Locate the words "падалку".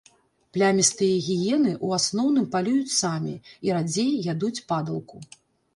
4.73-5.25